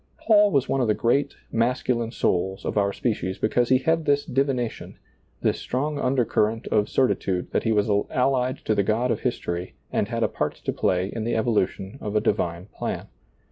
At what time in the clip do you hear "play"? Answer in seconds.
10.73-11.05